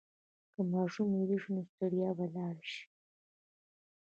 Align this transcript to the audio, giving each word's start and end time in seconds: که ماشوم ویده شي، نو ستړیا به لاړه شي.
که 0.53 0.61
ماشوم 0.73 1.09
ویده 1.13 1.37
شي، 1.41 1.49
نو 1.55 1.61
ستړیا 1.71 2.09
به 2.17 2.25
لاړه 2.35 2.63
شي. 2.71 2.83